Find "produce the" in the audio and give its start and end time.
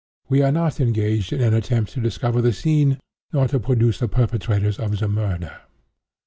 3.59-4.07